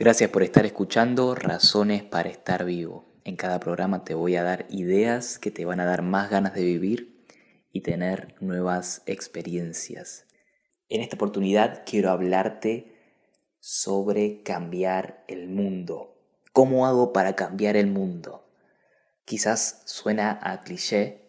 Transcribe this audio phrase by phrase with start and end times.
[0.00, 3.04] Gracias por estar escuchando Razones para estar vivo.
[3.24, 6.54] En cada programa te voy a dar ideas que te van a dar más ganas
[6.54, 7.26] de vivir
[7.72, 10.24] y tener nuevas experiencias.
[10.88, 12.96] En esta oportunidad quiero hablarte
[13.58, 16.16] sobre cambiar el mundo.
[16.52, 18.48] ¿Cómo hago para cambiar el mundo?
[19.24, 21.22] Quizás suena a cliché,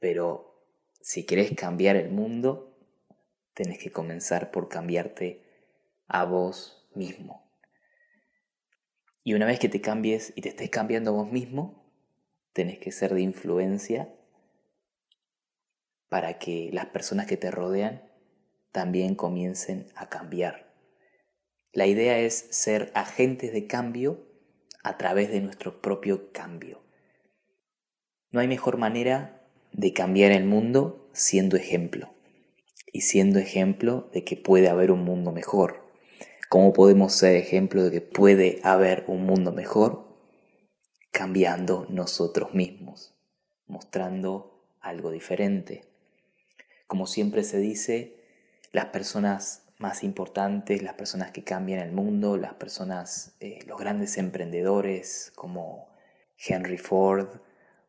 [0.00, 0.64] pero
[1.00, 2.76] si querés cambiar el mundo,
[3.54, 5.44] tenés que comenzar por cambiarte
[6.08, 7.45] a vos mismo.
[9.26, 11.84] Y una vez que te cambies y te estés cambiando vos mismo,
[12.52, 14.14] tenés que ser de influencia
[16.08, 18.08] para que las personas que te rodean
[18.70, 20.72] también comiencen a cambiar.
[21.72, 24.24] La idea es ser agentes de cambio
[24.84, 26.84] a través de nuestro propio cambio.
[28.30, 32.14] No hay mejor manera de cambiar el mundo siendo ejemplo
[32.92, 35.85] y siendo ejemplo de que puede haber un mundo mejor.
[36.48, 40.06] ¿Cómo podemos ser ejemplo de que puede haber un mundo mejor?
[41.10, 43.16] Cambiando nosotros mismos,
[43.66, 45.82] mostrando algo diferente.
[46.86, 48.22] Como siempre se dice,
[48.70, 54.16] las personas más importantes, las personas que cambian el mundo, las personas, eh, los grandes
[54.16, 55.88] emprendedores como
[56.38, 57.40] Henry Ford,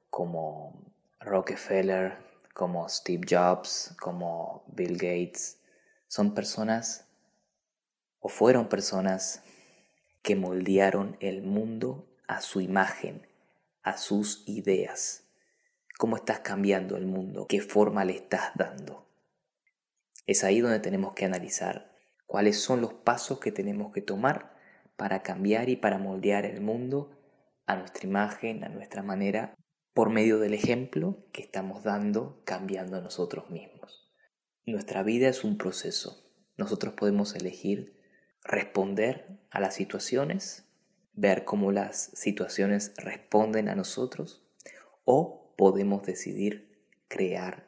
[0.09, 0.81] como
[1.19, 2.17] Rockefeller,
[2.55, 5.59] como Steve Jobs, como Bill Gates,
[6.07, 7.06] son personas
[8.27, 9.41] o fueron personas
[10.21, 13.25] que moldearon el mundo a su imagen,
[13.83, 15.29] a sus ideas.
[15.97, 17.45] ¿Cómo estás cambiando el mundo?
[17.47, 19.07] ¿Qué forma le estás dando?
[20.25, 24.57] Es ahí donde tenemos que analizar cuáles son los pasos que tenemos que tomar
[24.97, 27.17] para cambiar y para moldear el mundo
[27.65, 29.55] a nuestra imagen, a nuestra manera,
[29.93, 34.11] por medio del ejemplo que estamos dando, cambiando a nosotros mismos.
[34.65, 36.29] Nuestra vida es un proceso.
[36.57, 37.96] Nosotros podemos elegir
[38.47, 40.65] responder a las situaciones,
[41.13, 44.41] ver cómo las situaciones responden a nosotros
[45.03, 47.67] o podemos decidir crear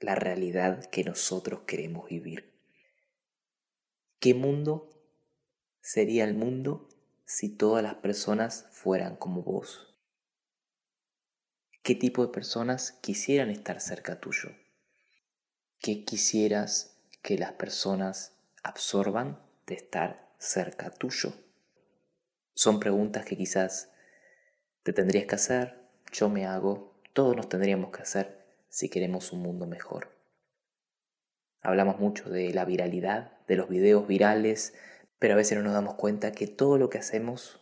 [0.00, 2.52] la realidad que nosotros queremos vivir.
[4.18, 4.90] ¿Qué mundo
[5.80, 6.88] sería el mundo
[7.24, 9.94] si todas las personas fueran como vos?
[11.82, 14.50] ¿Qué tipo de personas quisieran estar cerca tuyo?
[15.80, 21.32] ¿Qué quisieras que las personas absorban de estar cerca tuyo?
[22.54, 23.90] Son preguntas que quizás
[24.82, 25.80] te tendrías que hacer,
[26.12, 30.08] yo me hago, todos nos tendríamos que hacer si queremos un mundo mejor.
[31.62, 34.74] Hablamos mucho de la viralidad, de los videos virales,
[35.18, 37.60] pero a veces no nos damos cuenta que todo lo que hacemos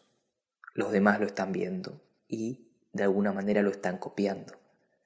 [0.74, 4.54] los demás lo están viendo y de alguna manera lo están copiando.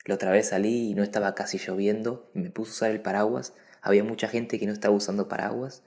[0.04, 3.02] La otra vez salí y no estaba casi lloviendo y me puse a usar el
[3.02, 3.54] paraguas.
[3.82, 5.82] Había mucha gente que no estaba usando paraguas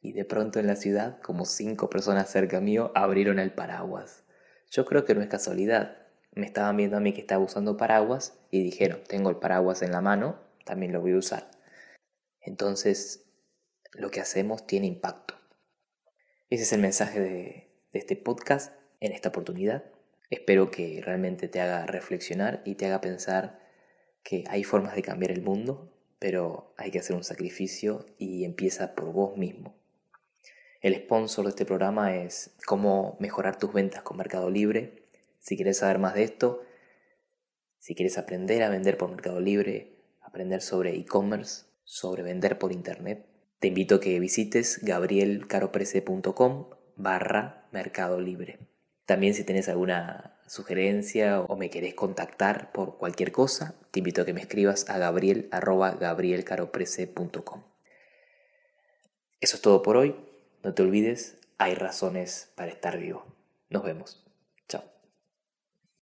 [0.00, 4.24] y de pronto en la ciudad, como cinco personas cerca mío, abrieron el paraguas.
[4.70, 6.06] Yo creo que no es casualidad.
[6.32, 9.92] Me estaban viendo a mí que estaba usando paraguas y dijeron, tengo el paraguas en
[9.92, 11.50] la mano, también lo voy a usar.
[12.40, 13.24] Entonces,
[13.92, 15.34] lo que hacemos tiene impacto.
[16.50, 19.84] Ese es el mensaje de, de este podcast en esta oportunidad.
[20.30, 23.60] Espero que realmente te haga reflexionar y te haga pensar
[24.22, 28.94] que hay formas de cambiar el mundo, pero hay que hacer un sacrificio y empieza
[28.94, 29.78] por vos mismo.
[30.80, 35.02] El sponsor de este programa es cómo mejorar tus ventas con Mercado Libre.
[35.40, 36.62] Si quieres saber más de esto,
[37.80, 43.26] si quieres aprender a vender por Mercado Libre, aprender sobre e-commerce, sobre vender por Internet,
[43.58, 48.60] te invito a que visites gabrielcaroprese.com barra Mercado Libre.
[49.04, 54.24] También si tienes alguna sugerencia o me querés contactar por cualquier cosa, te invito a
[54.24, 55.48] que me escribas a gabriel
[59.40, 60.27] Eso es todo por hoy.
[60.62, 63.24] No te olvides, hay razones para estar vivo.
[63.70, 64.27] Nos vemos.